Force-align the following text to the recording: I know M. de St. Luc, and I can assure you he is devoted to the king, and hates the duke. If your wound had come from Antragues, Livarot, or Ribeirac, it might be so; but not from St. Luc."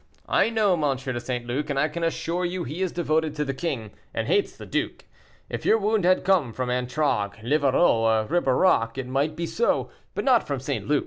I 0.27 0.49
know 0.49 0.73
M. 0.73 0.97
de 0.97 1.19
St. 1.19 1.45
Luc, 1.45 1.69
and 1.69 1.77
I 1.77 1.87
can 1.87 2.03
assure 2.03 2.43
you 2.43 2.63
he 2.63 2.81
is 2.81 2.91
devoted 2.91 3.35
to 3.35 3.45
the 3.45 3.53
king, 3.53 3.91
and 4.15 4.25
hates 4.25 4.57
the 4.57 4.65
duke. 4.65 5.05
If 5.47 5.63
your 5.63 5.77
wound 5.77 6.05
had 6.05 6.23
come 6.25 6.53
from 6.53 6.71
Antragues, 6.71 7.37
Livarot, 7.43 7.75
or 8.01 8.25
Ribeirac, 8.25 8.97
it 8.97 9.05
might 9.07 9.35
be 9.35 9.45
so; 9.45 9.91
but 10.15 10.25
not 10.25 10.47
from 10.47 10.59
St. 10.59 10.87
Luc." 10.87 10.99